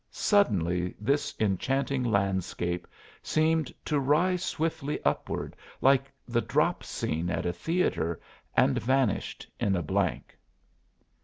Suddenly 0.09 0.95
this 0.99 1.35
enchanting 1.39 2.03
landscape 2.03 2.87
seemed 3.21 3.71
to 3.85 3.99
rise 3.99 4.43
swiftly 4.43 4.99
upward 5.05 5.55
like 5.79 6.11
the 6.27 6.41
drop 6.41 6.83
scene 6.83 7.29
at 7.29 7.45
a 7.45 7.53
theatre, 7.53 8.19
and 8.57 8.79
vanished 8.81 9.47
in 9.59 9.75
a 9.75 9.83
blank. 9.83 10.35